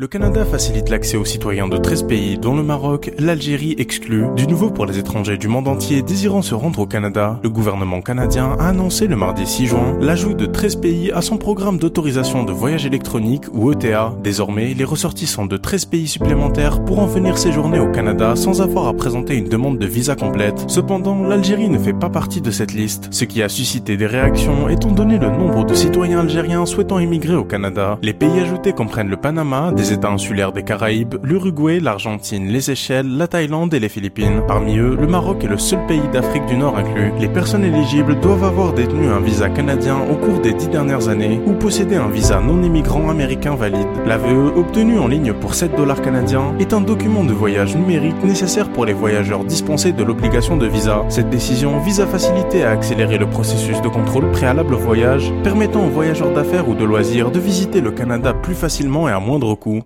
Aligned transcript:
Le 0.00 0.06
Canada 0.06 0.44
facilite 0.44 0.90
l'accès 0.90 1.16
aux 1.16 1.24
citoyens 1.24 1.66
de 1.66 1.76
13 1.76 2.04
pays, 2.04 2.38
dont 2.38 2.54
le 2.54 2.62
Maroc, 2.62 3.10
l'Algérie 3.18 3.74
exclue. 3.78 4.26
Du 4.36 4.46
nouveau 4.46 4.70
pour 4.70 4.86
les 4.86 4.96
étrangers 4.96 5.38
du 5.38 5.48
monde 5.48 5.66
entier 5.66 6.02
désirant 6.02 6.40
se 6.40 6.54
rendre 6.54 6.78
au 6.78 6.86
Canada, 6.86 7.40
le 7.42 7.50
gouvernement 7.50 8.00
canadien 8.00 8.56
a 8.60 8.68
annoncé 8.68 9.08
le 9.08 9.16
mardi 9.16 9.44
6 9.44 9.66
juin 9.66 9.96
l'ajout 10.00 10.34
de 10.34 10.46
13 10.46 10.76
pays 10.76 11.10
à 11.10 11.20
son 11.20 11.36
programme 11.36 11.78
d'autorisation 11.78 12.44
de 12.44 12.52
voyage 12.52 12.86
électronique 12.86 13.46
ou 13.52 13.72
ETA. 13.72 14.14
Désormais, 14.22 14.72
les 14.72 14.84
ressortissants 14.84 15.46
de 15.46 15.56
13 15.56 15.86
pays 15.86 16.06
supplémentaires 16.06 16.84
pourront 16.84 17.06
venir 17.06 17.36
séjourner 17.36 17.80
au 17.80 17.90
Canada 17.90 18.36
sans 18.36 18.62
avoir 18.62 18.86
à 18.86 18.94
présenter 18.94 19.34
une 19.34 19.48
demande 19.48 19.78
de 19.78 19.86
visa 19.86 20.14
complète. 20.14 20.64
Cependant, 20.68 21.24
l'Algérie 21.24 21.70
ne 21.70 21.78
fait 21.78 21.92
pas 21.92 22.08
partie 22.08 22.40
de 22.40 22.52
cette 22.52 22.72
liste, 22.72 23.08
ce 23.10 23.24
qui 23.24 23.42
a 23.42 23.48
suscité 23.48 23.96
des 23.96 24.06
réactions 24.06 24.68
étant 24.68 24.92
donné 24.92 25.18
le 25.18 25.28
nombre 25.28 25.66
de 25.66 25.74
citoyens 25.74 26.20
algériens 26.20 26.66
souhaitant 26.66 27.00
immigrer 27.00 27.34
au 27.34 27.42
Canada. 27.42 27.98
Les 28.00 28.14
pays 28.14 28.38
ajoutés 28.38 28.72
comprennent 28.72 29.10
le 29.10 29.16
Panama, 29.16 29.72
États 29.92 30.10
insulaires 30.10 30.52
des 30.52 30.64
Caraïbes, 30.64 31.16
l'Uruguay, 31.22 31.80
l'Argentine, 31.80 32.48
les 32.48 32.60
Seychelles, 32.60 33.16
la 33.16 33.26
Thaïlande 33.26 33.72
et 33.72 33.80
les 33.80 33.88
Philippines. 33.88 34.42
Parmi 34.46 34.76
eux, 34.76 34.96
le 35.00 35.06
Maroc 35.06 35.44
est 35.44 35.48
le 35.48 35.56
seul 35.56 35.86
pays 35.86 36.08
d'Afrique 36.12 36.44
du 36.46 36.56
Nord 36.56 36.76
inclus. 36.76 37.12
Les 37.18 37.28
personnes 37.28 37.64
éligibles 37.64 38.20
doivent 38.20 38.44
avoir 38.44 38.74
détenu 38.74 39.08
un 39.08 39.20
visa 39.20 39.48
canadien 39.48 39.96
au 40.10 40.16
cours 40.16 40.40
des 40.40 40.52
dix 40.52 40.68
dernières 40.68 41.08
années 41.08 41.40
ou 41.46 41.52
posséder 41.52 41.96
un 41.96 42.08
visa 42.08 42.40
non 42.40 42.62
immigrant 42.62 43.08
américain 43.08 43.54
valide. 43.54 43.86
L'AVE, 44.06 44.58
obtenu 44.58 44.98
en 44.98 45.08
ligne 45.08 45.32
pour 45.32 45.54
7 45.54 45.74
dollars 45.76 46.02
canadiens, 46.02 46.54
est 46.60 46.72
un 46.72 46.80
document 46.80 47.24
de 47.24 47.32
voyage 47.32 47.76
numérique 47.76 48.22
nécessaire 48.24 48.70
pour 48.70 48.84
les 48.84 48.92
voyageurs 48.92 49.44
dispensés 49.44 49.92
de 49.92 50.04
l'obligation 50.04 50.56
de 50.56 50.66
visa. 50.66 51.04
Cette 51.08 51.30
décision 51.30 51.78
vise 51.80 52.00
à 52.00 52.06
faciliter 52.06 52.58
et 52.58 52.64
à 52.64 52.70
accélérer 52.70 53.16
le 53.16 53.28
processus 53.28 53.80
de 53.80 53.88
contrôle 53.88 54.30
préalable 54.32 54.74
au 54.74 54.78
voyage, 54.78 55.32
permettant 55.42 55.86
aux 55.86 55.90
voyageurs 55.90 56.32
d'affaires 56.32 56.68
ou 56.68 56.74
de 56.74 56.84
loisirs 56.84 57.30
de 57.30 57.38
visiter 57.38 57.80
le 57.80 57.92
Canada 57.92 58.34
plus 58.34 58.54
facilement 58.54 59.08
et 59.08 59.12
à 59.12 59.20
moindre 59.20 59.54
coût. 59.54 59.76